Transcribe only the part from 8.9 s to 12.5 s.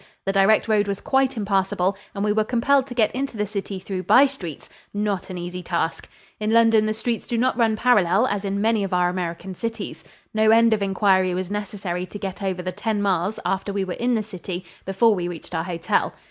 our American cities. No end of inquiry was necessary to get